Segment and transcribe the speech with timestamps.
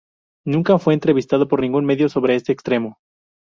[0.47, 2.97] Nunca fue entrevistado por ningún medio sobre este extremo.